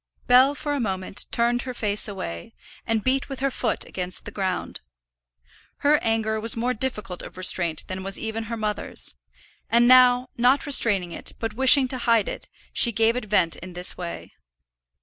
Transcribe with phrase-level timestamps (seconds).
[0.25, 2.55] Bell for a moment turned her face away,
[2.87, 4.81] and beat with her foot against the ground.
[5.85, 9.13] Her anger was more difficult of restraint than was even her mother's,
[9.69, 13.73] and now, not restraining it, but wishing to hide it, she gave it vent in
[13.73, 14.31] this way.